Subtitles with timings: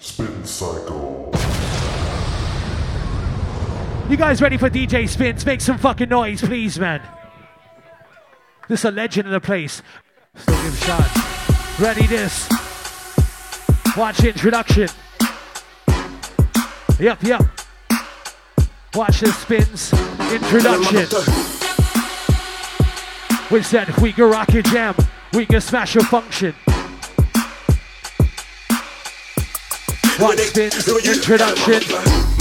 [0.00, 1.30] Spin cycle.
[4.08, 5.44] You guys ready for DJ Spins?
[5.44, 7.02] Make some fucking noise, please, man.
[8.68, 9.82] This a legend in the place.
[10.34, 11.80] Still give.
[11.80, 12.48] Ready this.
[13.96, 14.88] Watch introduction.
[16.98, 17.42] Yep, yep.
[18.94, 19.92] Watch the spins.
[20.32, 21.06] Introduction.
[23.50, 24.94] We said we can rock a jam.
[25.32, 26.54] We can smash a function.
[30.18, 30.74] Watch spins.
[30.82, 31.78] Introduction.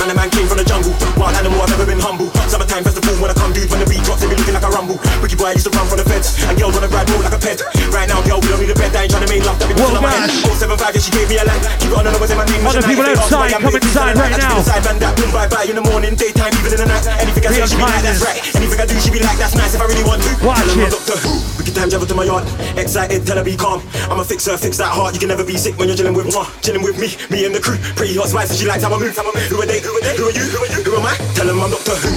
[0.01, 0.89] Man, a man came from the jungle.
[1.13, 2.33] Wild animal, I've never been humble.
[2.49, 3.69] Summertime festival when I come, dude.
[3.69, 4.97] When the beat drops, they be looking like a rumble.
[5.21, 6.41] Ricky boy, I used to run from the feds.
[6.49, 7.61] And girls wanna grab more like a pet.
[7.93, 8.97] Right now, girl, we don't need a bed.
[8.97, 9.61] I ain't trying to make love.
[9.61, 10.25] That be Whoa, on my head.
[10.25, 10.57] gosh.
[10.57, 11.61] 075, yeah, she gave me a line.
[11.77, 12.65] Keep it on the numbers in my name.
[12.65, 14.57] Other people outside, come inside right now.
[14.65, 17.05] Side man, that boom, bye bye in the morning, daytime, even in the night.
[17.21, 18.41] Anything I say, she be like, that's right.
[18.57, 19.77] Anything I do, she be like, that's nice.
[19.77, 21.56] If I really want to, Watch tell her I'm it.
[21.77, 21.87] Doctor Who.
[21.87, 22.43] Wicked time, travel to my yard.
[22.77, 23.81] Excited, tell her be calm.
[24.09, 25.13] I'm a fixer, fix that heart.
[25.13, 26.45] You can never be sick when you're chilling with moi.
[26.61, 27.77] Chilling with me, me and the crew.
[27.95, 29.15] Pretty hot spice, and she likes how I move.
[29.15, 29.43] How I move.
[29.45, 29.79] Who are they?
[29.81, 30.17] Who are they?
[30.17, 30.41] Who are you?
[30.41, 30.83] Who are you?
[30.83, 31.15] Who am I?
[31.35, 32.11] Tell them I'm Doctor Who.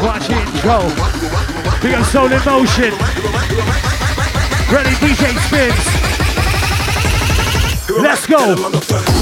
[0.00, 0.88] Watch it go.
[1.84, 2.92] We got soul in motion.
[4.72, 5.84] Ready, DJ spins.
[8.00, 8.38] Let's go.
[8.38, 9.12] Tell them I'm Doctor Who.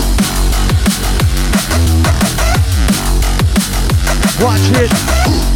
[4.44, 5.47] Watch it.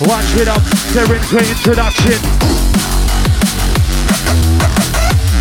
[0.00, 0.60] Watch it up.
[0.92, 2.18] They're into introduction.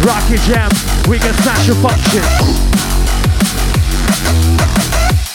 [0.05, 0.69] Rocky jam.
[1.09, 2.21] We can smash a function.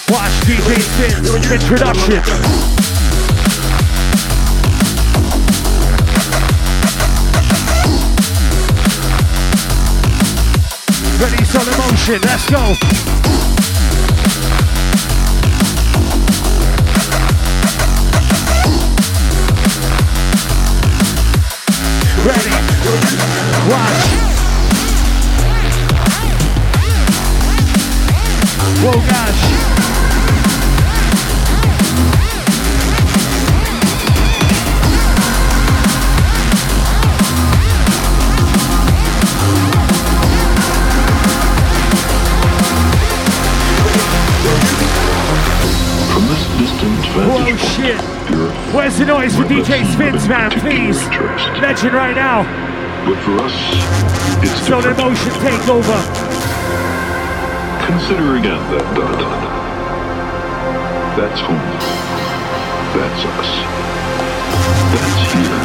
[0.08, 1.34] Watch DJ spins.
[1.34, 2.22] Introduction.
[11.18, 12.20] Ready, soul in motion.
[12.22, 13.17] Let's go.
[23.68, 24.06] Watch.
[28.80, 29.42] Whoa, gosh.
[46.08, 48.00] From this distant vantage point, shit.
[48.74, 50.50] Where's the noise for DJ Spins, man?
[50.52, 51.06] Please.
[51.60, 52.67] Legend right now.
[53.08, 53.56] But for us,
[54.44, 55.16] it's Soul in different.
[55.16, 55.96] motion take over.
[57.88, 59.56] Consider again that uh, dot dot.
[61.16, 61.56] That's home.
[62.92, 63.48] That's us.
[64.92, 65.56] That's here.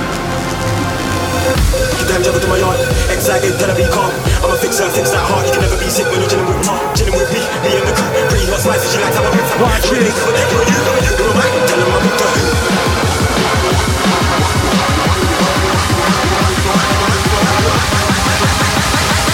[1.91, 2.79] Wicked time, travel to my yard.
[3.11, 4.07] Excited, tell her be calm.
[4.39, 5.43] I'm a fixer, fix that heart.
[5.43, 6.79] You can never be sick when you're chilling with moi.
[6.95, 8.07] Chilling with me, me and the crew.
[8.31, 9.43] Pretty hot spice, and she likes how I move.
[9.51, 9.99] How I Watch move.
[9.99, 10.15] it.
[10.15, 12.92] Who are they?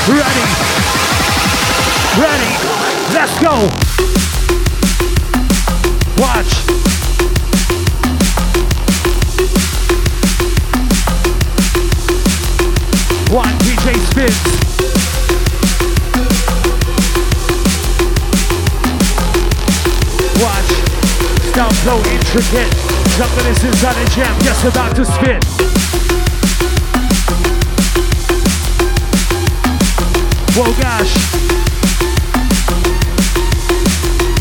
[0.10, 0.24] Ready.
[2.18, 2.54] Ready.
[3.14, 3.70] Let's go.
[6.18, 6.52] Watch.
[13.30, 14.42] One DJ spins.
[20.42, 20.72] Watch.
[21.52, 22.74] Stop flow intricate.
[23.16, 25.69] Something is inside a jam, just about to spin.
[30.62, 31.16] Whoa, gosh.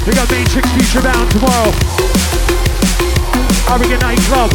[0.04, 1.70] We got Matrix Future Bound tomorrow.
[3.70, 4.50] Oregon Nightclub.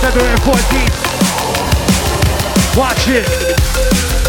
[0.00, 0.98] February 14th.
[2.76, 4.23] Watch it.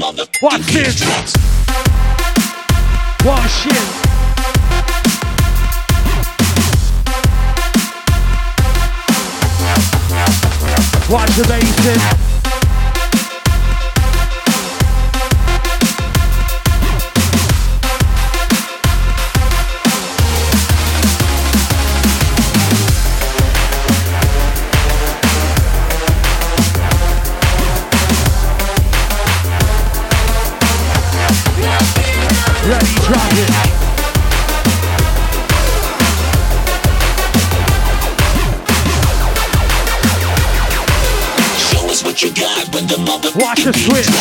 [0.00, 0.42] Get.
[0.42, 1.02] Watch this.
[3.24, 4.04] Watch shit.
[11.10, 12.33] Watch the bass
[43.64, 44.13] The switch.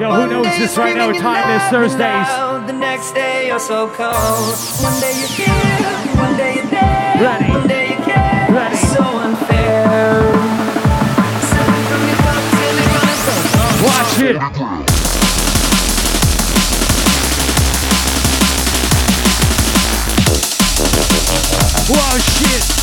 [0.00, 1.12] Yo, who knows this right now?
[1.12, 2.28] Time is Thursdays.
[2.66, 4.56] The next day you're so cold.
[4.80, 7.16] One day you're here, one day there.
[7.20, 7.50] Ready.
[7.50, 8.46] One day you care.
[8.50, 8.76] Ready.
[8.76, 10.22] So unfair.
[13.84, 14.36] Watch it.
[21.92, 22.79] Whoa, shit.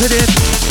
[0.00, 0.69] Drop it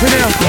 [0.00, 0.47] Now.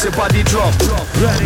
[0.00, 0.72] Makes your body drop.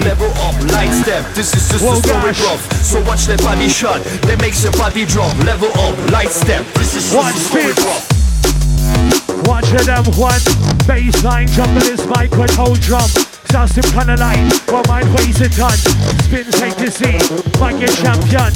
[0.05, 1.25] Level up, light step.
[1.35, 2.59] This is just Whoa, a story, bruv.
[2.85, 5.35] So watch that body shot that makes your body drop.
[5.43, 6.65] Level up, light step.
[6.75, 9.49] This is just Watch a story, bruv.
[9.49, 10.39] Watch it them one
[10.87, 13.09] baseline jump to this mic with whole drum.
[13.51, 15.75] Sounds some kind of light, well mine weighs a ton.
[16.23, 17.19] Spin take to see,
[17.59, 18.55] like a champion.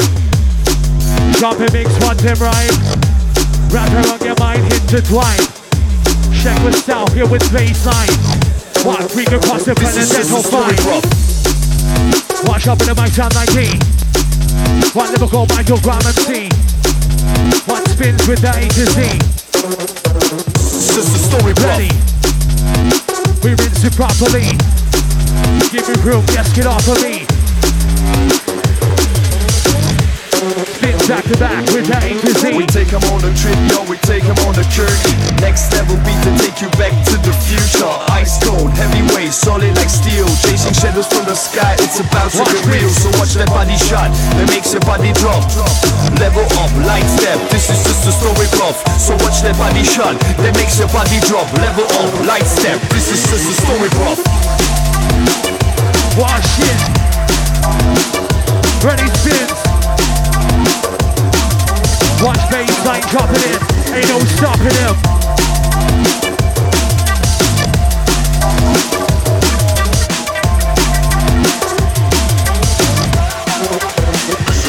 [1.42, 2.70] Drop it, mix one them right.
[3.74, 5.42] Wrap around your mind, intertwine.
[6.38, 8.47] Check with style here with baseline.
[8.88, 10.72] What freak cross the This is dental fine.
[12.48, 13.76] Watch up in the mic sound like me.
[14.96, 16.48] One lyrical Michael Graham MC.
[17.68, 19.20] One spins with the A to Z.
[20.96, 21.52] Just a story.
[21.60, 21.92] Ready?
[23.44, 24.56] We rinse it properly.
[25.68, 27.28] Give me room, yes, get off of me.
[31.08, 32.52] Spin back to back with the A to Z.
[32.52, 35.14] We take 'em on a trip, yo, we take take 'em on a journey.
[35.40, 37.94] Next level beat to take you back to the future.
[38.12, 40.28] Ice cold, heavyweight, solid like steel.
[40.44, 42.90] Chasing shadows from the sky, it's about to get real.
[42.90, 45.44] So watch that body shot that makes your body drop.
[46.20, 48.76] Level up, light step, this is just a story, bruv.
[48.98, 51.48] So watch that body shot that makes your body drop.
[51.64, 54.18] Level up, light step, this is just a story, bruv.
[56.20, 56.78] Wash it.
[58.84, 59.57] Ready, spins.
[62.58, 63.62] Watch baseline dropping it.
[63.94, 64.96] Ain't no stopping him.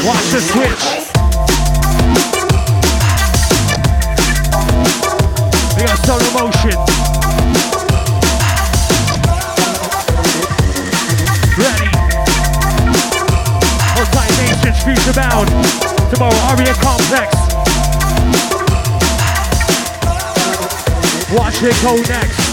[0.06, 0.84] Watch the switch.
[5.74, 6.78] We got slow motion.
[11.58, 11.90] Ready.
[13.96, 15.48] Multi-nation future bound.
[16.12, 17.39] Tomorrow, Aria Complex.
[21.32, 22.49] Watch it go next.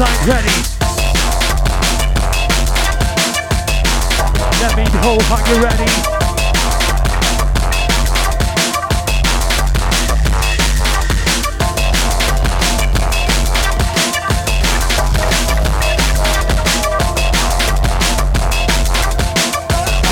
[0.00, 0.48] Baseline ready.
[4.62, 5.84] Let me know how you ready.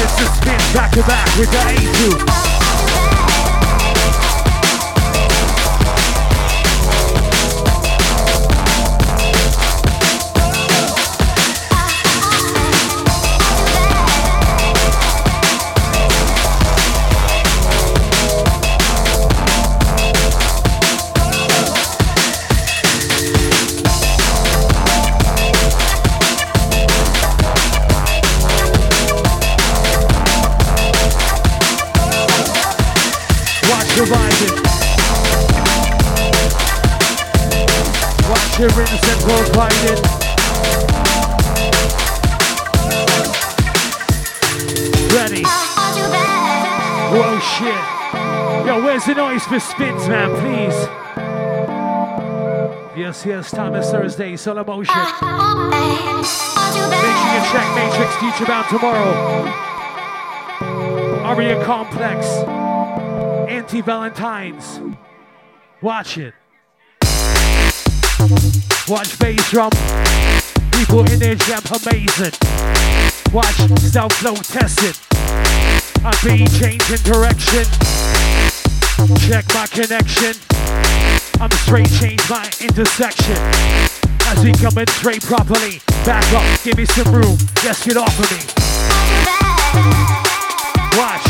[0.00, 2.37] It's a spin back to back with the A2.
[39.58, 40.02] World riding.
[45.14, 45.42] Ready.
[47.12, 47.84] Whoa, shit.
[48.66, 50.88] Yo, where's the noise for spins, man, please?
[52.96, 54.94] Yes, yes, is Thursday, solo motion.
[54.94, 55.08] Make
[57.18, 59.12] sure you check Matrix Future Bound tomorrow.
[61.24, 62.26] Aria Complex.
[63.48, 64.80] Anti Valentines.
[65.80, 66.34] Watch it.
[68.88, 69.70] Watch bass drum.
[70.72, 72.32] People in their jam amazing.
[73.34, 74.96] Watch self flow tested.
[76.02, 77.64] I be changing direction.
[79.28, 80.32] Check my connection.
[81.38, 83.36] I'm straight change my intersection.
[84.24, 85.82] As we come straight properly.
[86.06, 87.36] Back up, give me some room.
[87.60, 88.40] Just get off of me.
[90.96, 91.28] Watch.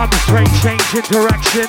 [0.00, 1.68] I'm straight changing direction.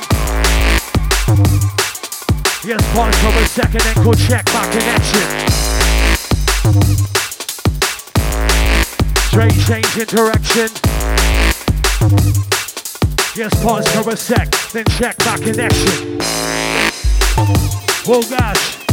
[2.65, 5.21] Yes, pause for a second and go check my connection.
[9.27, 10.69] Straight changing direction.
[13.35, 16.17] Yes, pause for a sec, then check my connection.
[18.07, 18.84] Oh gosh.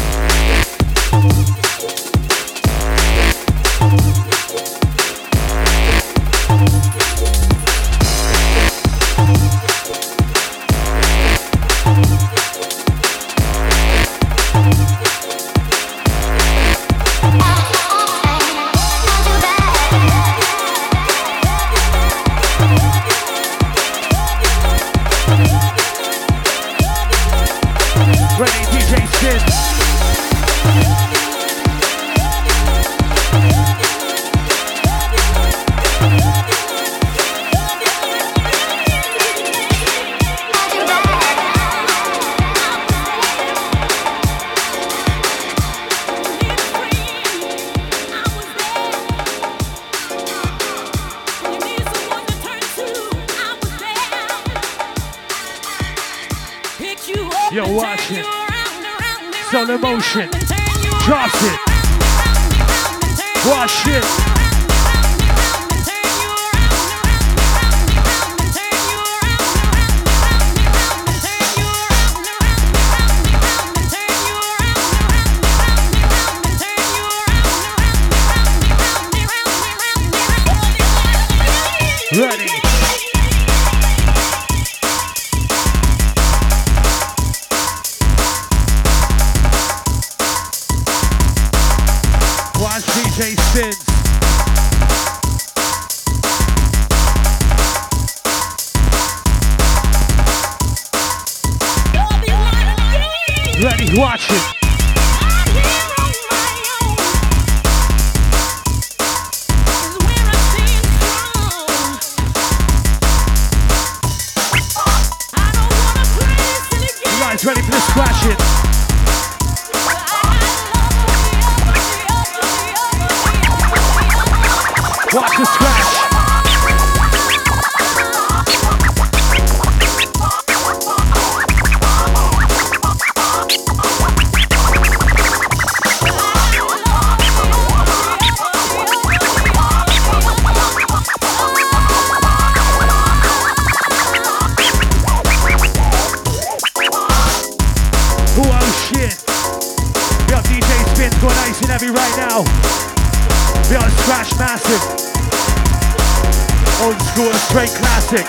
[157.53, 158.25] Straight classic.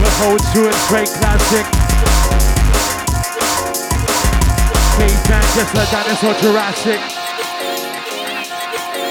[0.00, 1.64] We're to school straight classic.
[4.98, 6.98] Caveman just like dinosaur Jurassic.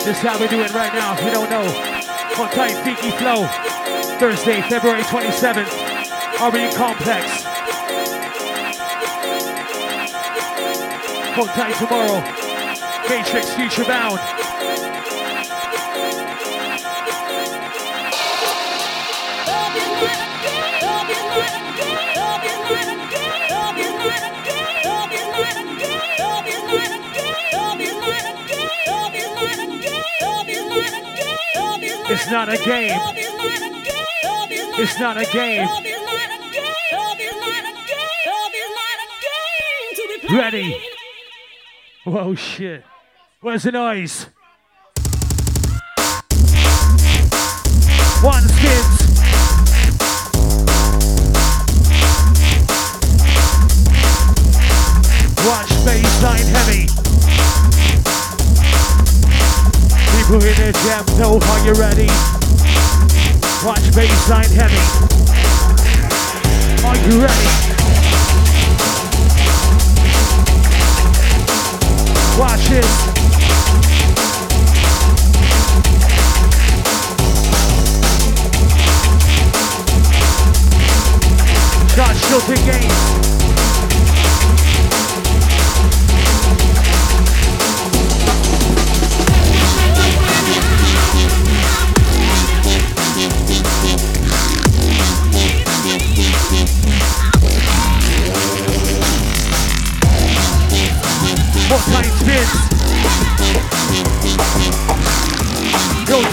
[0.04, 1.64] This is how we do it right now, if you don't know.
[1.64, 3.48] On tight, Freaky Flow.
[4.20, 5.72] Thursday, February 27th.
[6.52, 7.44] RE Complex.
[11.36, 12.20] Hold tight tomorrow.
[13.08, 14.20] Matrix Future Bound.
[32.34, 33.00] Not a game.
[34.80, 35.68] It's not a game.
[40.36, 40.82] Ready.
[42.06, 42.84] Whoa, shit.
[43.42, 44.26] Where's the noise?
[48.24, 48.53] One
[61.24, 62.08] know are you ready?
[63.64, 64.84] Watch baseline heavy.
[66.86, 67.50] Are you ready?
[72.38, 72.86] Watch it.
[81.96, 83.33] Shot shooting game.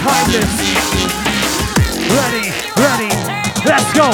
[0.01, 0.53] Timeless.
[2.09, 3.09] Ready, ready,
[3.63, 4.09] let's go.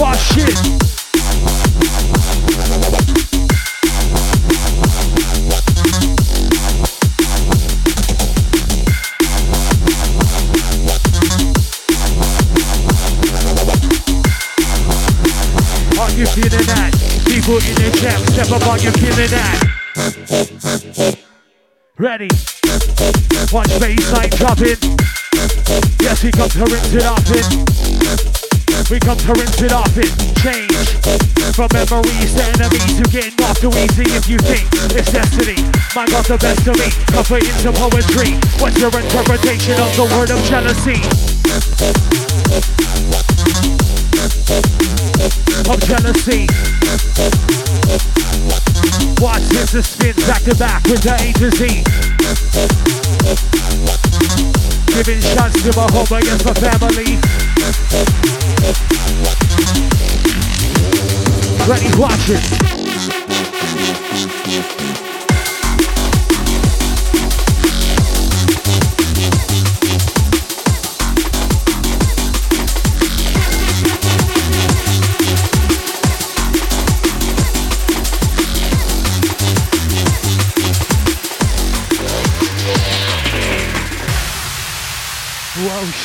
[0.00, 0.56] Wash it.
[15.98, 16.92] Are you feeling that?
[17.26, 17.90] People in the
[18.32, 19.58] step up, are you feeling that?
[21.98, 22.28] Ready?
[23.52, 24.76] Watch baseline dropping.
[26.00, 27.46] Yes, we come to rinse it off it.
[28.90, 30.12] We come to rinse it off it.
[30.42, 30.88] Change
[31.54, 35.56] from memories to enemies to getting off too easy if you think it's destiny.
[35.94, 36.90] Mine got the best of me.
[37.10, 38.38] Convert into poetry.
[38.60, 41.00] What's your interpretation of the word of jealousy?
[45.68, 46.46] Of jealousy.
[49.20, 52.17] Watch this, the spin back to back with the A to Z.
[54.86, 57.18] Giving shots to my home against my family.
[61.68, 62.28] Ready, watch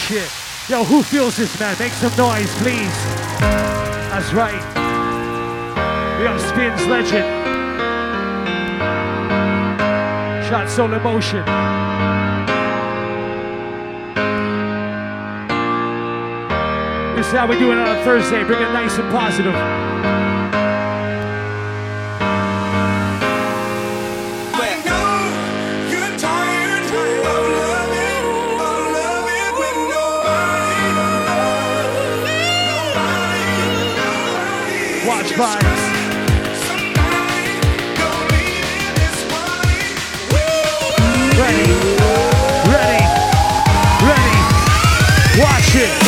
[0.03, 0.29] shit.
[0.67, 1.77] Yo, who feels this, man?
[1.79, 2.93] Make some noise, please.
[4.11, 4.61] That's right.
[6.19, 7.23] We have Spins Legend.
[10.45, 11.45] Shot Soul in Motion.
[17.15, 18.43] This is how we do it on a Thursday.
[18.43, 19.53] Bring it nice and positive.
[35.35, 35.63] vibes.
[41.39, 41.65] Ready,
[42.69, 43.03] ready,
[44.05, 45.41] ready.
[45.41, 46.02] Watch it.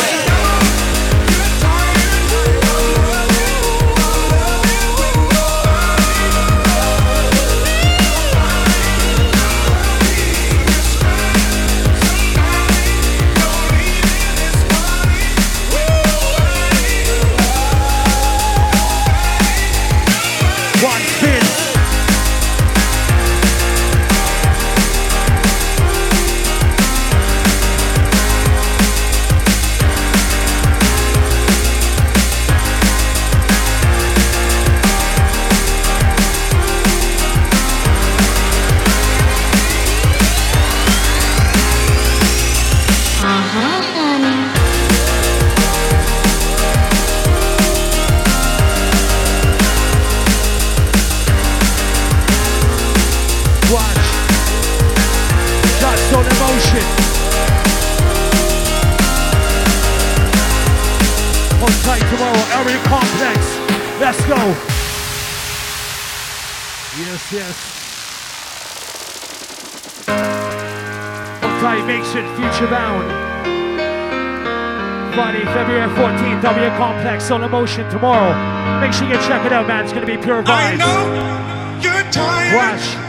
[77.28, 78.32] On Emotion tomorrow.
[78.80, 79.82] Make sure you check it out, man.
[79.82, 80.48] It's going to be pure vibes.
[80.48, 82.54] I know you're tired.
[82.54, 83.05] Watch.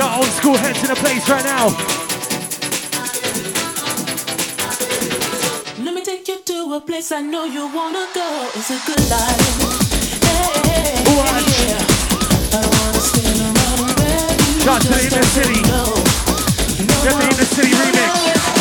[0.00, 1.66] Our old school heads in the place right now.
[5.84, 8.48] Let me take you to a place I know you wanna go.
[8.54, 9.58] It's a good life.
[10.22, 11.02] Hey,
[11.66, 11.82] yeah.
[12.54, 13.88] I don't wanna stay around.
[15.10, 15.62] The city.
[15.62, 15.82] No,
[16.86, 18.57] no, Definitely city remix.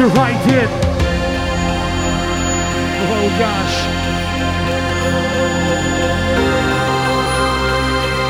[0.00, 0.68] The Right In.
[3.04, 3.76] Oh gosh.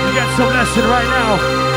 [0.05, 1.70] You got some lesson right now.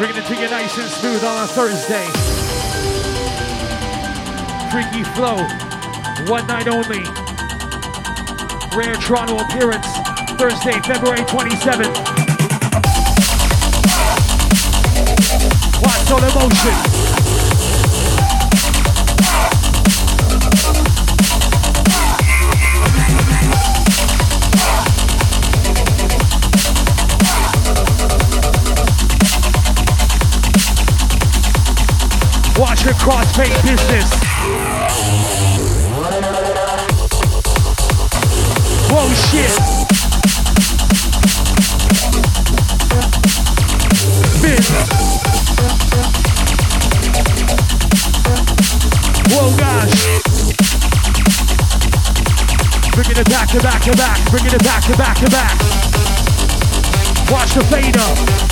[0.00, 2.06] Bringing it to you nice and smooth on a Thursday.
[4.72, 5.36] Freaky Flow,
[6.26, 7.04] one night only.
[8.74, 9.86] Rare Toronto appearance,
[10.38, 11.94] Thursday, February 27th.
[15.82, 16.89] Watch all emotion.
[32.90, 34.10] Your crossfade business.
[38.90, 39.54] Whoa, shit.
[44.34, 44.62] Spin.
[49.30, 50.02] Whoa, gosh.
[52.92, 54.30] Bringing it back to back to back.
[54.30, 55.56] Bringing it back to back to back.
[57.30, 58.50] Watch the fader.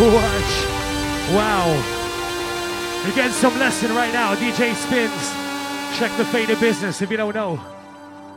[0.00, 0.50] Watch.
[1.34, 1.68] Wow.
[3.04, 4.34] You're getting some lesson right now.
[4.34, 5.34] DJ spins.
[5.98, 7.60] Check the fate of business if you don't know.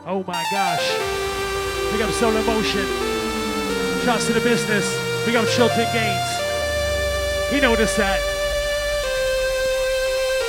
[0.05, 0.91] Oh my gosh.
[1.91, 2.85] Big up Soul in Motion.
[4.03, 4.85] Trust to the business.
[5.25, 7.49] Big up Shilton Gaines.
[7.49, 8.19] He noticed that.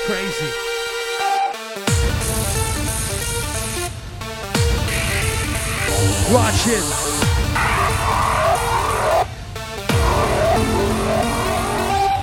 [0.07, 0.74] Crazy.
[6.33, 6.83] Watch it.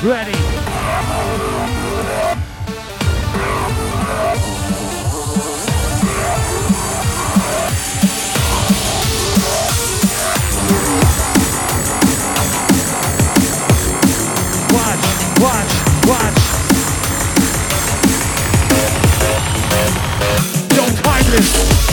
[0.04, 0.32] Ready.
[14.74, 15.06] Watch,
[15.40, 15.74] watch,
[16.08, 16.38] watch.
[20.70, 21.91] Don't time this.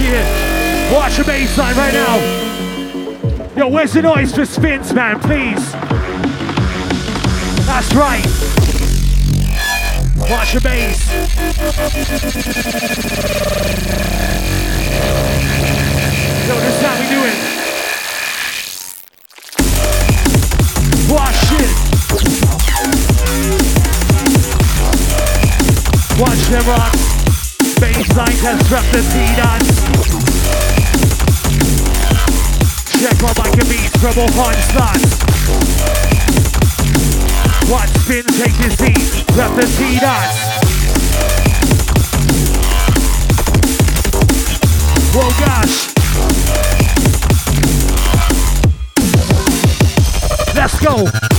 [0.00, 0.24] Shit.
[0.94, 2.16] Watch the bassline right now.
[3.54, 5.72] Yo, where's the noise for spins, man, please?
[7.66, 8.24] That's right.
[10.30, 11.06] Watch the bass.
[16.48, 17.36] Yo, this is how we do it.
[21.12, 21.70] Watch it.
[26.18, 26.94] Watch them rock.
[27.80, 29.69] Bassline construct the T-dots.
[29.69, 29.69] Check
[34.26, 35.02] treble slots.
[37.70, 40.38] Watch spin, take your seat, grab the T-dots.
[45.14, 45.76] Whoa, gosh.
[50.54, 51.29] Let's go.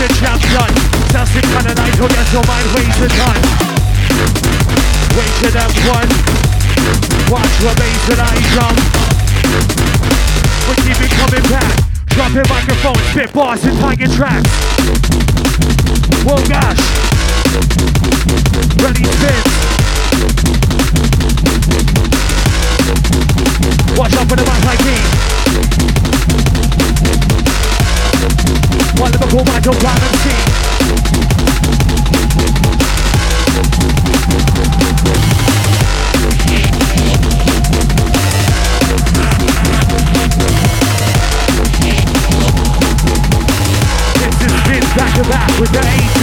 [0.00, 0.72] The champion.
[1.12, 3.42] Dancing kinda light, oh yes, your mind ways are done.
[5.12, 6.08] Wait to them one.
[7.28, 8.76] Watch the bass when I drum.
[10.64, 11.72] We keep it coming back.
[12.16, 14.48] Dropping microphone, spit bars and tagging tracks.
[16.24, 16.80] Whoa gosh.
[18.80, 19.42] Ready spin.
[23.98, 25.79] Watch out for the mic like me.
[29.00, 29.42] One Liverpool
[29.80, 30.28] Brown MC.
[44.20, 46.20] This is Vince back to back with the A2.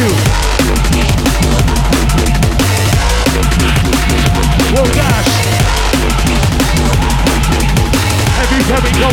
[4.78, 5.34] Oh gosh.
[8.38, 9.09] Every time we go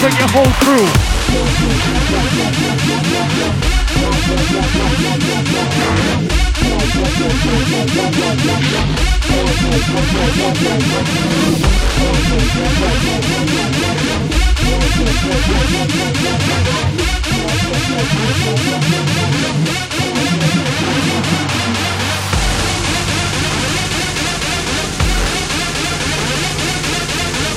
[0.00, 1.17] bring your whole crew.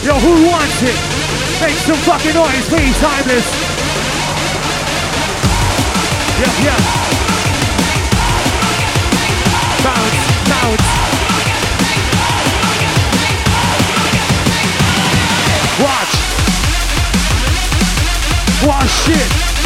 [0.04, 1.41] Yo, who wants it?
[1.62, 3.46] Make some fucking noise, please, timeless.
[6.40, 6.80] Yep, yep.
[9.84, 10.88] Bounce, bounce.
[15.84, 16.14] Watch.
[18.66, 19.61] Watch shit.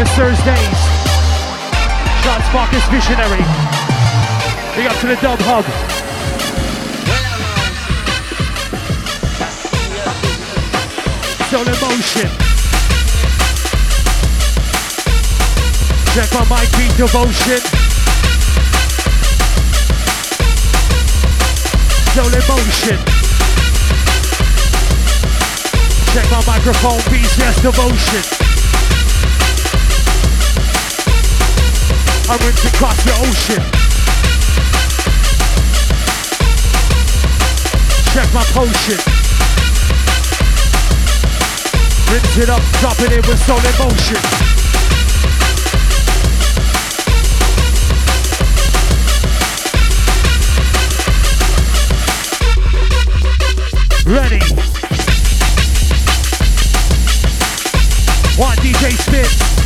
[0.00, 0.80] It's Thursdays.
[2.48, 3.42] Spark is visionary.
[4.76, 5.64] Big up to the dub hub.
[11.50, 12.30] Soul in Motion.
[16.14, 17.60] Check my mic beat devotion.
[22.14, 22.98] Soul in Motion.
[26.14, 28.57] Check my microphone, beats, yes, devotion.
[32.30, 33.62] I'm rinsing across the ocean.
[38.12, 38.98] Check my potion.
[42.12, 44.20] Rinse it up, drop it with Soul in Motion.
[54.04, 54.40] Ready.
[58.36, 59.57] One DJ Spin.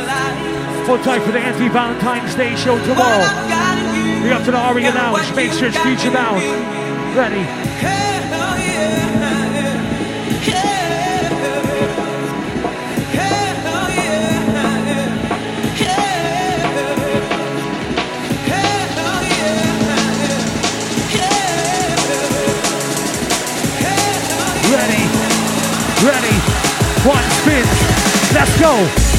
[0.00, 0.86] Brown.
[0.86, 3.24] Hold for the anti-Valentine's Day show tomorrow.
[4.22, 5.34] Big up to the Aria Lounge.
[5.34, 6.42] Make sure it's future bound.
[7.16, 7.42] Ready.
[24.72, 25.04] Ready.
[26.02, 26.36] Ready.
[27.06, 27.66] One spin.
[28.34, 29.11] Let's go.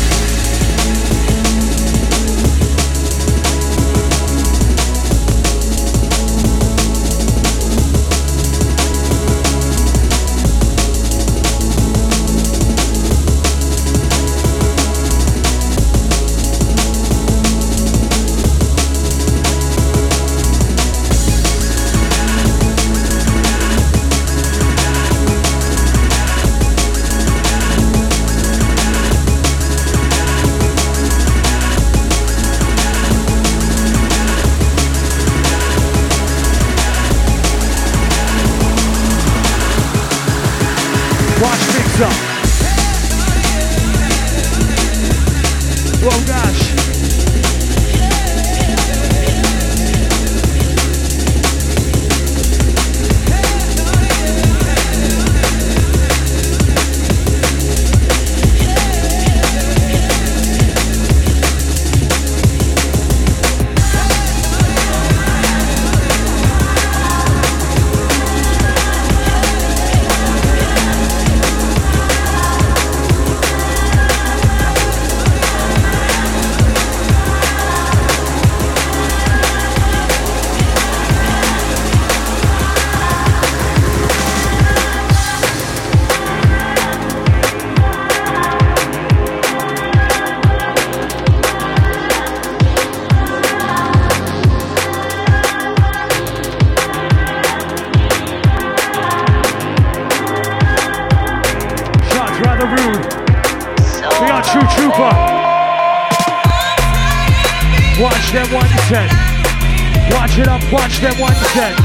[110.34, 111.78] Watch it up, watch them one set.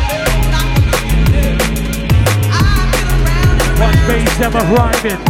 [3.79, 5.21] Watch bass them a rhyming.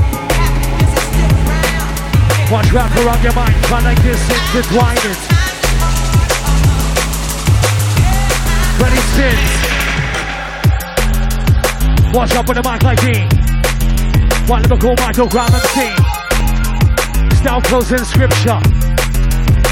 [2.49, 5.19] Watch wrap around your mind, like this intertwining.
[8.79, 9.51] Ready spins.
[12.15, 13.27] Watch up on the mic like me.
[14.47, 15.91] One Liverpool Michael Graham MC.
[17.35, 18.61] Style close in scripture.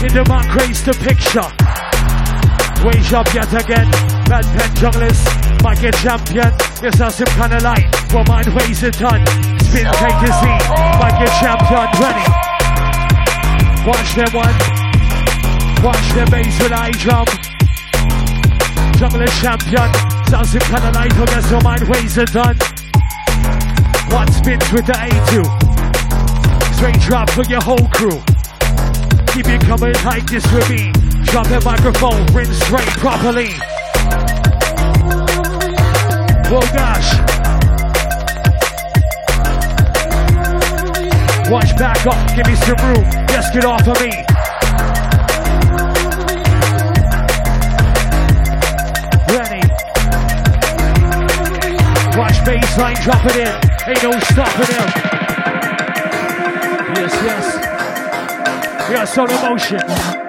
[0.04, 1.65] In the man creates the picture.
[2.84, 3.88] Wage up yet again.
[4.28, 5.20] Bad pen junglers.
[5.62, 6.52] Might get champion.
[6.82, 7.86] Yourself some kind of light.
[8.12, 9.24] Well, mine weighs a ton.
[9.64, 10.62] Spin take a seat.
[11.00, 11.88] Might get champion.
[11.98, 12.26] Ready.
[13.86, 14.56] Watch them one.
[15.82, 17.26] Watch them bass with I drum.
[18.98, 19.88] Juggler champion.
[20.28, 21.12] Sounds some kind of light.
[21.12, 22.56] I guess your mind weighs a ton.
[24.10, 25.66] One spins with the A2.
[26.76, 28.20] Straight drop for your whole crew.
[29.32, 31.15] Keep it coming like this with me.
[31.26, 33.50] Drop the microphone, rinse straight properly.
[36.48, 37.12] Oh gosh.
[41.50, 43.04] Watch back up, give me some room.
[43.28, 44.10] Just get off of me.
[49.28, 49.62] Ready.
[52.16, 53.66] Watch bassline, drop it in.
[53.88, 54.88] Ain't no stopping him.
[56.96, 57.46] Yes, yes.
[58.88, 60.25] We got so emotion.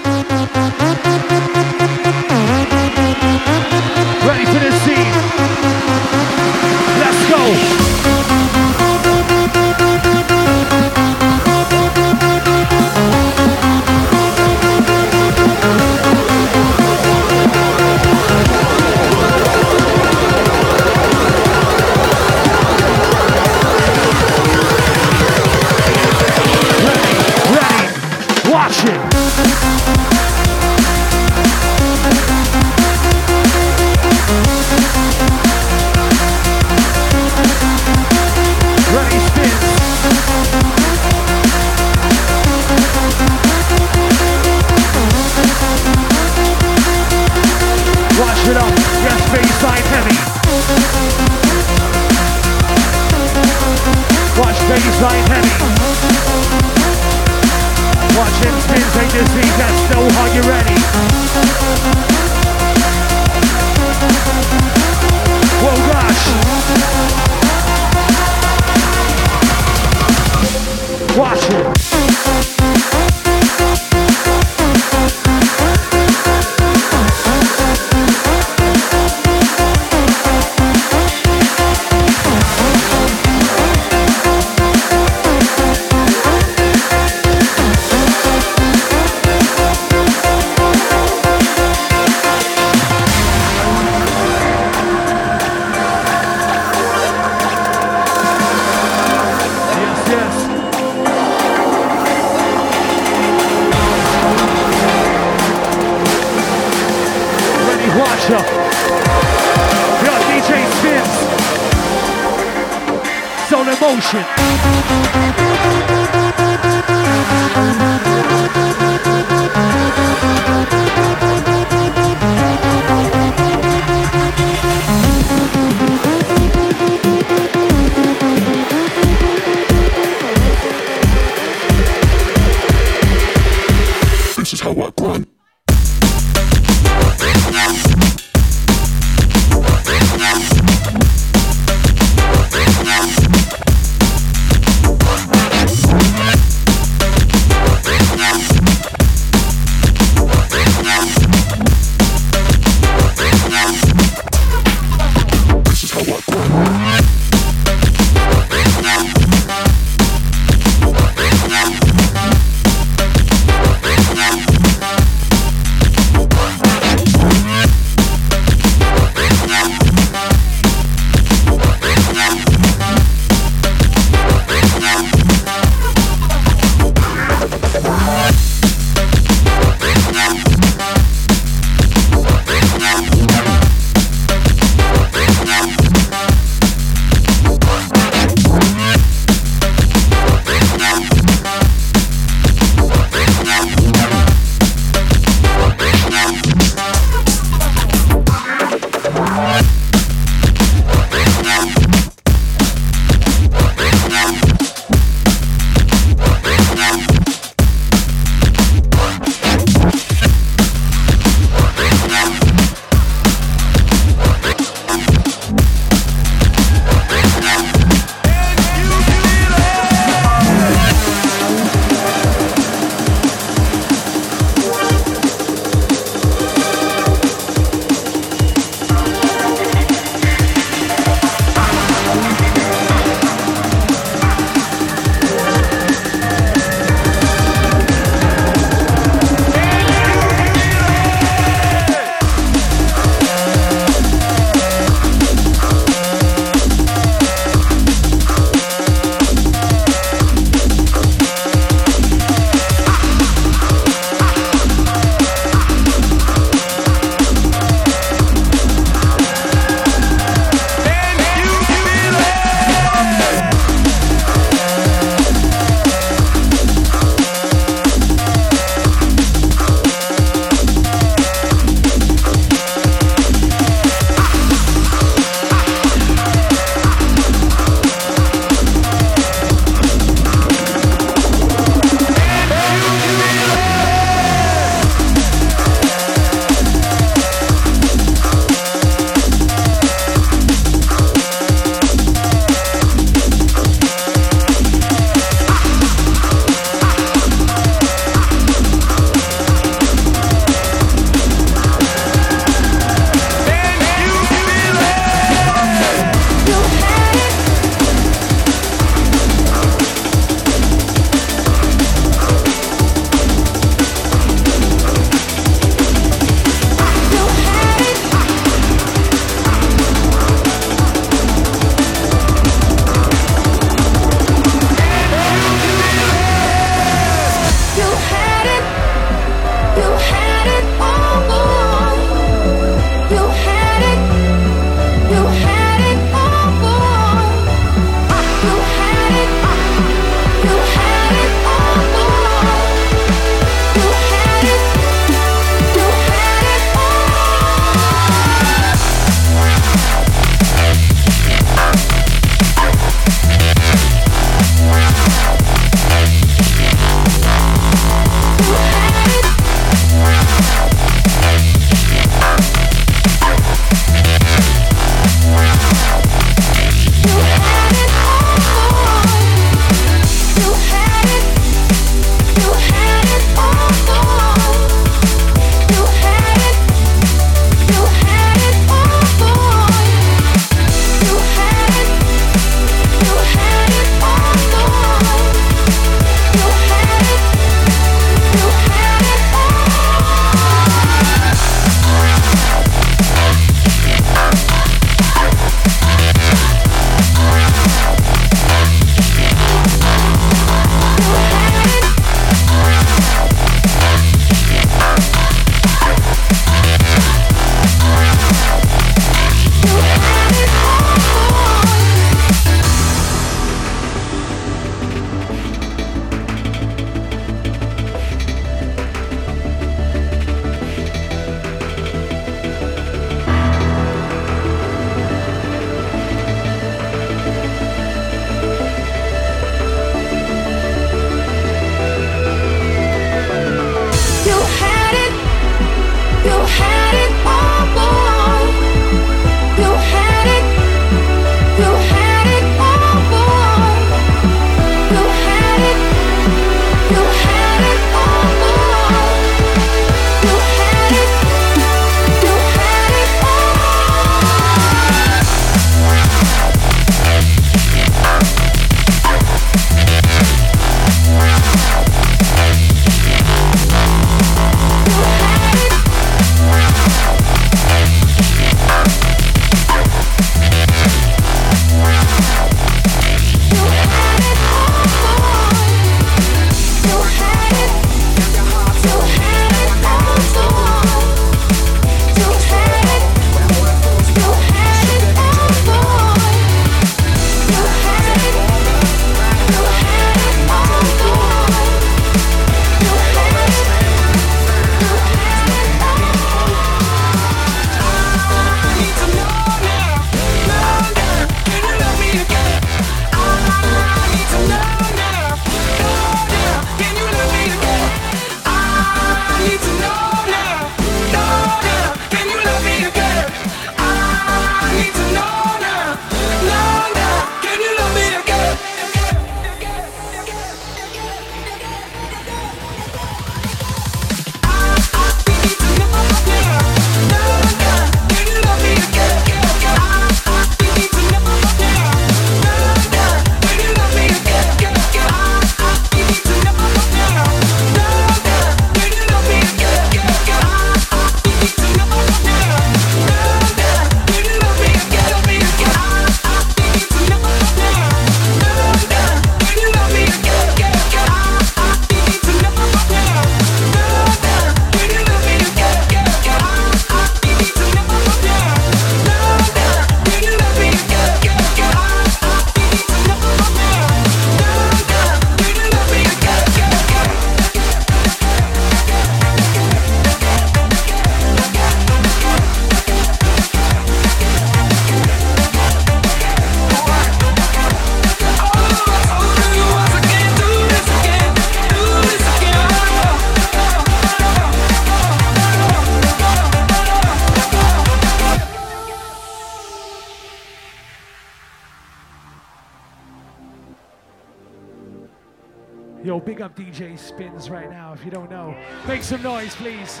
[596.24, 598.56] Big up DJ Spins right now if you don't know.
[598.88, 600.00] Make some noise, please.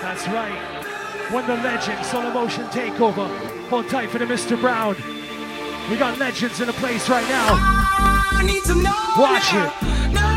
[0.00, 1.32] That's right.
[1.32, 3.26] When the legend, Soul in Motion Takeover.
[3.68, 4.60] Hold tight for the Mr.
[4.60, 4.94] Brown.
[5.90, 7.48] We got legends in the place right now.
[7.58, 9.66] I need to know Watch now.
[9.66, 10.14] it.
[10.14, 10.36] Now.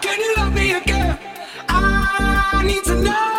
[0.00, 1.18] Can you love me again?
[1.68, 3.33] I need to know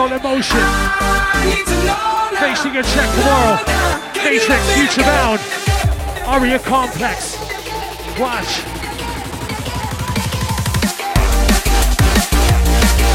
[0.00, 0.56] Soul Motion.
[0.56, 2.40] I need to know now.
[2.40, 3.60] Facing a check tomorrow.
[4.24, 5.02] Matrix Future?
[5.02, 5.40] Bound.
[6.26, 7.36] Aria Complex.
[8.18, 8.64] Watch.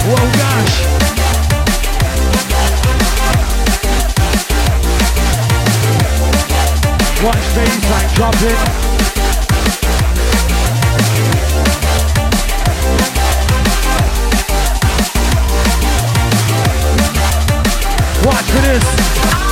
[0.05, 0.75] Whoa, gosh.
[7.25, 8.84] Watch bassline drop it.
[18.25, 19.44] Watch for this.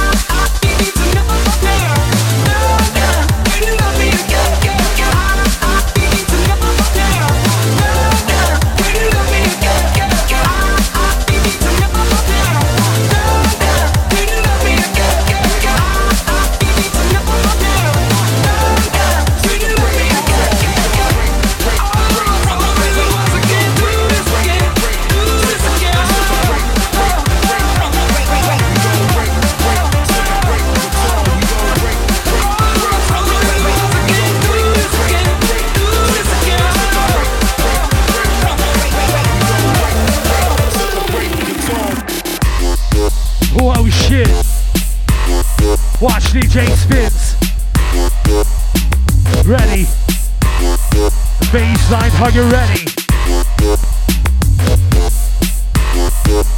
[52.24, 52.86] Bassline you ready.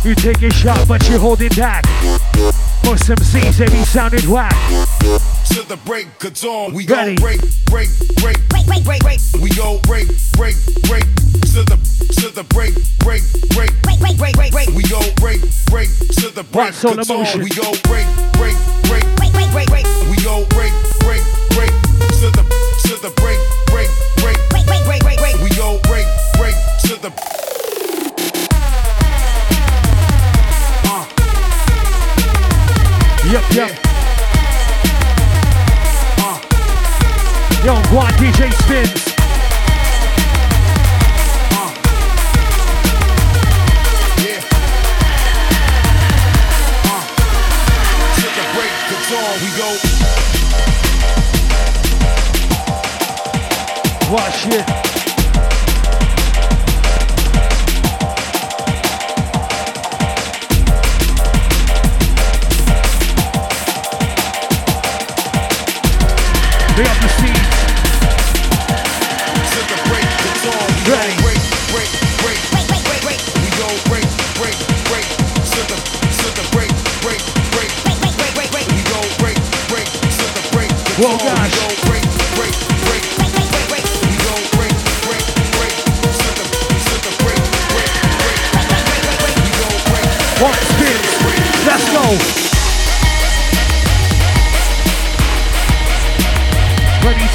[0.03, 1.83] You take a shot, but you hold it back.
[2.85, 4.53] Most MCs, they be sounded whack.
[5.49, 7.15] To the break of dawn, we Ready.
[7.15, 7.89] go break, break,
[8.21, 9.19] break, break, break, break, break.
[9.41, 10.07] We go break,
[10.37, 10.55] break,
[10.85, 11.05] break.
[11.55, 11.77] To the
[12.21, 13.23] to the break, break,
[13.55, 14.69] break, break, break, break, break, break.
[14.69, 15.41] We go break,
[15.71, 15.89] break.
[16.21, 18.05] To the break Watch Soul of dawn, we go break,
[18.37, 18.53] break,
[18.85, 19.85] break, break, break, break, break.
[20.13, 21.25] We go break, break,
[21.57, 21.73] break.
[22.21, 22.43] To the
[22.85, 23.64] to the break, break, break,
[33.35, 33.69] Yep, yep.
[37.65, 39.03] Yo, go DJ spins.
[44.23, 44.39] yeah.
[46.85, 47.03] Uh,
[48.37, 48.71] the break
[49.43, 49.69] we go.
[54.13, 54.84] Watch it.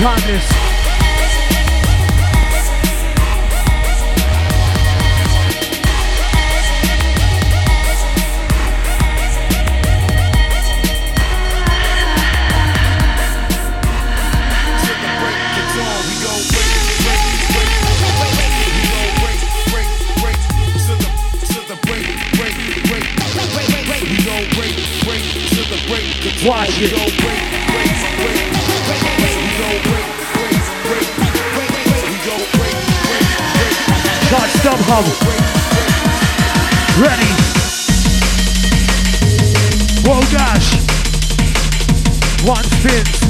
[0.00, 0.69] Timeless.
[37.00, 37.32] Ready.
[40.04, 40.76] Whoa, gosh.
[42.44, 43.20] One spins.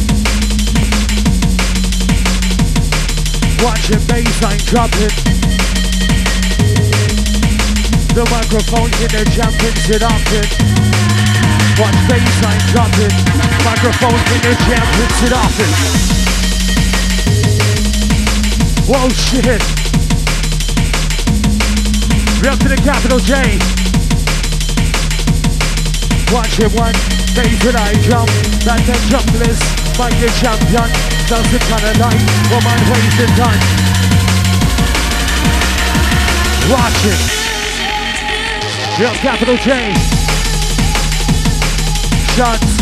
[3.63, 5.15] Watch it, bassline drop it.
[8.15, 10.51] The microphone in there jumping, sit off it.
[11.79, 13.15] Watch bassline drop it.
[13.65, 15.71] Microphone in there jumping, sit off it.
[18.89, 19.90] Whoa, shit.
[22.43, 23.37] Rep to the capital J.
[26.33, 26.95] Watch it one,
[27.37, 28.31] favorite eye jump,
[28.65, 29.61] that then jump list,
[29.93, 30.89] fight your champion,
[31.29, 32.17] does it kinda like,
[32.49, 33.61] woman wasted time.
[36.73, 37.21] Watch it.
[38.97, 39.93] Rep capital J.
[42.33, 42.81] Shots.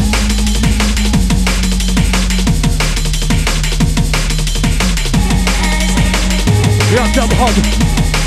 [6.95, 8.18] Rep double hub.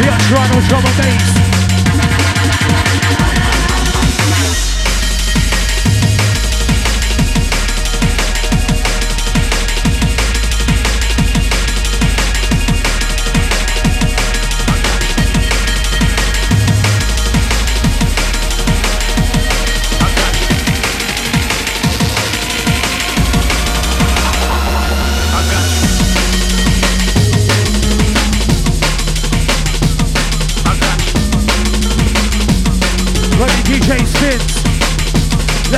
[0.00, 1.49] We are Toronto's drum and.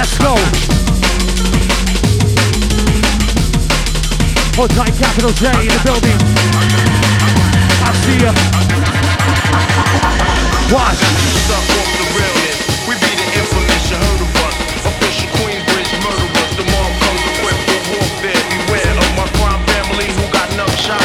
[0.03, 0.35] Let's go.
[4.59, 6.19] Hold tight, capital J in the building.
[7.87, 8.35] I see ya.
[10.75, 10.99] Watch.
[12.83, 14.03] We be the information
[14.91, 15.95] official Queensbridge
[16.99, 18.43] comes equipped for warfare.
[18.51, 19.31] Beware of my
[19.71, 20.51] family who got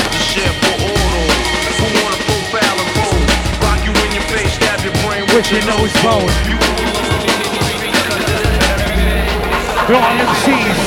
[0.09, 1.21] to share for order.
[1.77, 2.81] Who wanna profile?
[3.61, 5.21] Rock you in your face, stab your brain,
[5.69, 6.56] know bone.
[9.89, 10.86] Lion Cheese.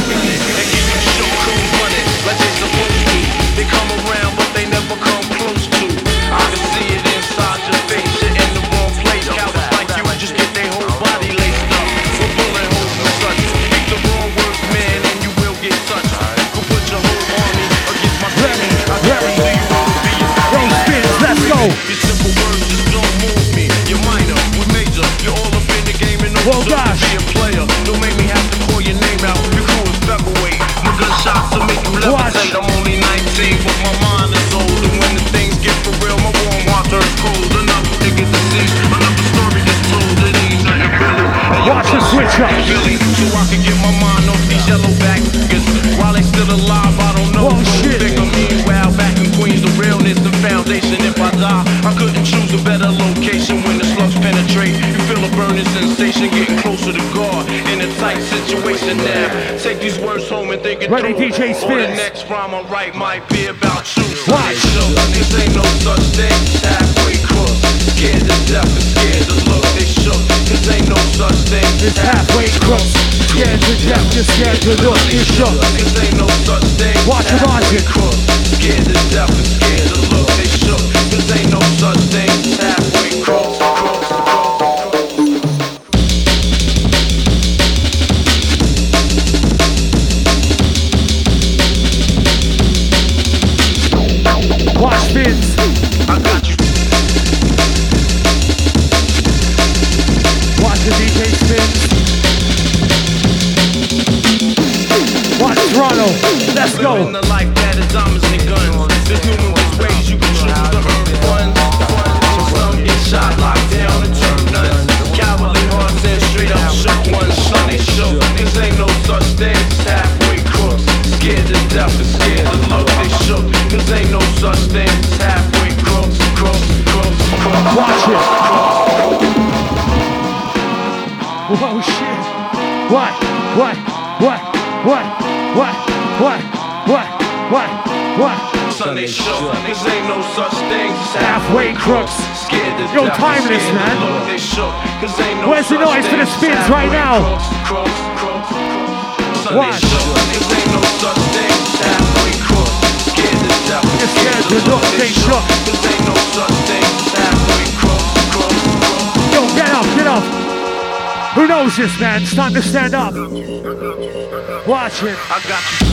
[161.40, 162.20] Who knows this, man?
[162.20, 163.14] It's time to stand up.
[163.14, 165.16] Watch it.
[165.30, 165.86] I got you.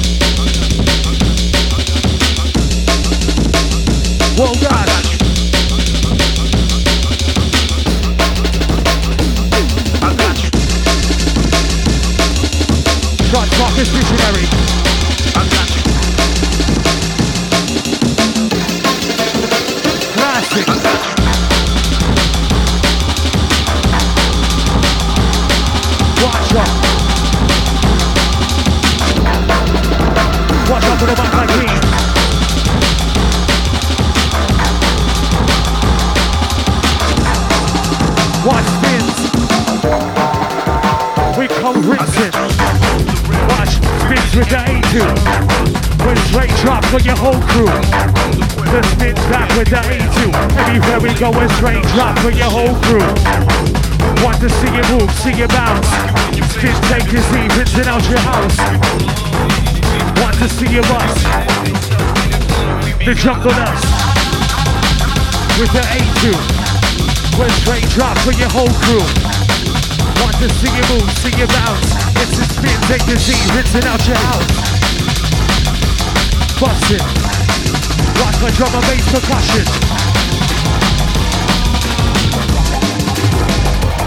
[4.35, 4.89] Whoa, God.
[10.03, 10.49] I got you.
[13.29, 14.47] Shot clock is visionary.
[15.33, 15.81] I got you.
[20.11, 20.67] Classic.
[20.67, 21.06] I got you.
[41.87, 42.35] Rimpton.
[43.47, 45.07] Watch spins with the A2.
[46.03, 47.71] When Drake drops on your whole crew.
[48.67, 50.35] The spins back with the A2.
[50.67, 53.07] Everywhere we go, when Drake drops on your whole crew.
[54.19, 55.87] Want to see you move, see you bounce.
[56.59, 58.57] Spin take your seat, and out your house.
[60.19, 61.23] Want to see you bust.
[62.99, 63.81] the jump on us.
[65.55, 66.35] With the A2.
[67.39, 69.26] When Drake drops on your whole crew.
[70.21, 71.93] Want to see you move, see you bounce.
[72.21, 74.77] It's a spin, take your seat, rinsing out your house.
[76.59, 77.01] Bust it.
[78.21, 79.65] Watch my drum and bass percussion.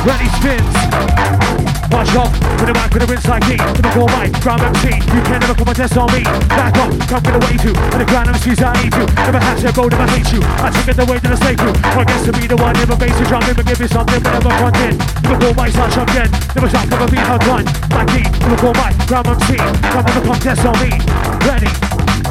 [0.05, 1.70] Ready spins.
[1.91, 3.59] Watch off with the mic with the rinse like me.
[3.95, 4.95] Call my ground MC.
[5.11, 6.23] You can never come and test on me.
[6.55, 7.71] Back up, come get away to.
[7.75, 9.05] And the ground MCs I need to.
[9.27, 10.41] Never have to go, never hate you.
[10.63, 11.75] I took it the way to the snake through.
[11.83, 14.33] I guess to be the one, never base to drum, never give me something, but
[14.39, 14.95] never front in.
[15.27, 16.31] Never call my such again.
[16.55, 17.67] Never stop, never be outdone.
[17.91, 18.23] Like me,
[18.57, 19.59] call my ground MC.
[19.59, 20.95] Come never come test on me.
[21.43, 21.90] Ready.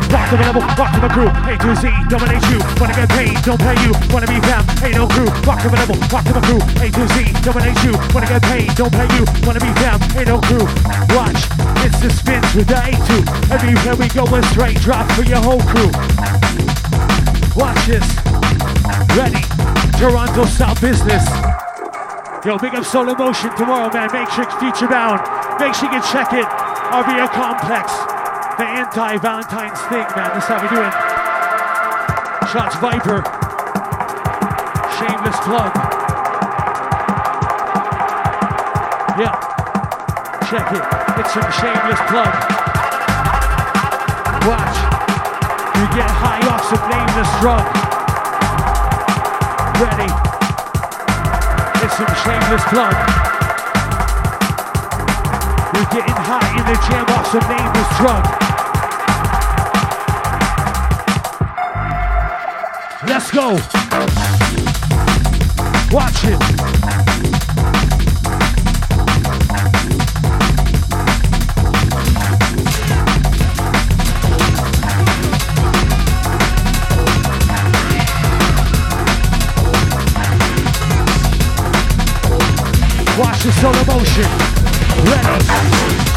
[0.10, 1.30] Rock the level, rock to the crew.
[1.30, 2.58] A to Z, dominate you.
[2.82, 3.94] Wanna get paid, don't pay you.
[4.10, 5.30] Wanna be them, ain't no crew.
[5.46, 6.62] Rock the level, rock to the crew.
[6.82, 7.94] A to Z, dominate you.
[8.14, 9.24] Wanna get paid, don't pay you.
[9.46, 10.66] Wanna be them, ain't no crew.
[11.14, 11.38] Watch,
[11.86, 13.22] it's the spins with the A2.
[13.54, 15.94] Everywhere we go, a straight drop for your whole crew.
[17.54, 18.06] Watch this.
[19.14, 19.46] Ready?
[19.98, 21.26] Toronto style business.
[22.46, 24.10] Yo, big up Soul in Motion tomorrow, man.
[24.14, 25.22] Make Matrix Futurebound.
[25.60, 26.46] Make sure you check it.
[26.90, 28.19] RBO Complex.
[28.60, 30.36] The anti-Valentine's thing, man.
[30.36, 30.92] That's how we doing.
[32.52, 33.24] Shots Viper.
[35.00, 35.72] Shameless plug.
[39.16, 39.32] Yeah.
[40.44, 40.84] Check it.
[41.24, 42.36] It's some shameless plug.
[44.44, 44.76] Watch.
[45.80, 47.64] You get high off some nameless drug.
[49.80, 50.12] Ready.
[51.86, 53.19] It's some shameless plug.
[55.80, 58.26] You're getting high in the jam off some nameless drug.
[63.08, 63.56] Let's go.
[65.96, 66.38] Watch it.
[83.18, 84.59] Watch the Soul in Motion.
[85.06, 86.09] Ready.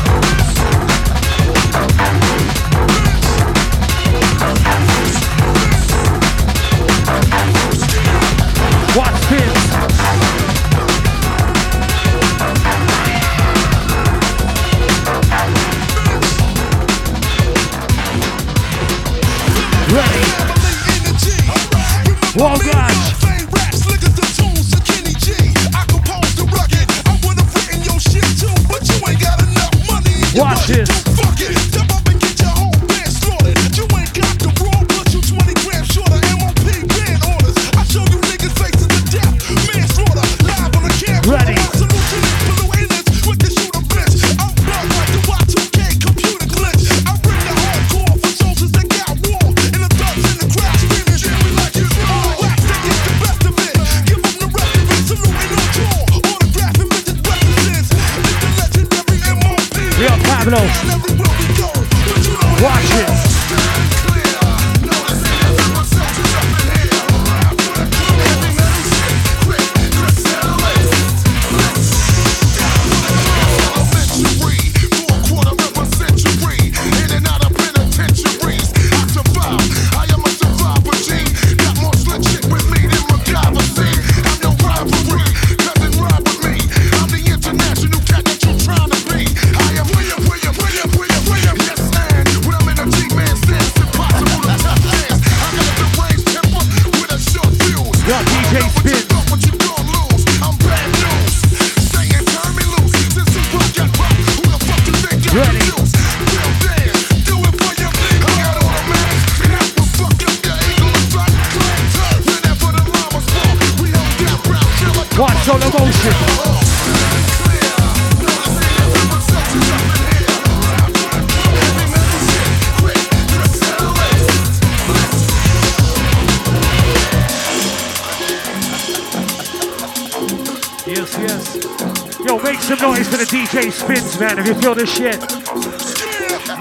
[134.20, 135.20] Man, if you feel this shit.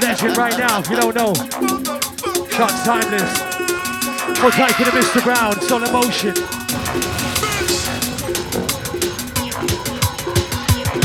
[0.01, 1.33] Legend right now, if you don't know.
[2.49, 3.39] Shots timeless.
[4.51, 5.23] Tight to the Mr.
[5.23, 6.33] Brown, Soul in Motion.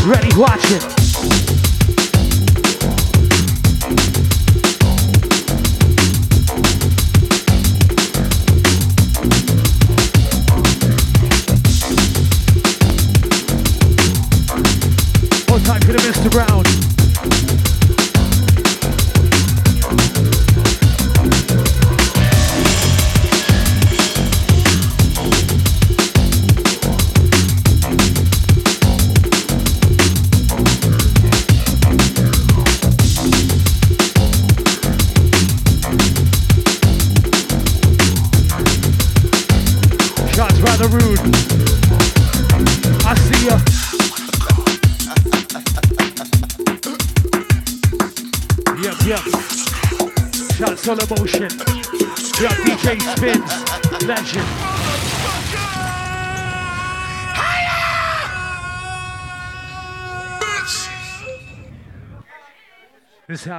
[0.08, 0.95] Ready, watch it.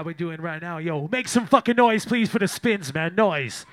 [0.08, 0.78] We're doing right now.
[0.78, 3.14] Yo, make some fucking noise, please, for the spins, man.
[3.14, 3.66] Noise.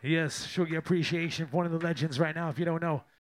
[0.00, 3.02] Yes, show your appreciation for one of the legends right now if you don't know.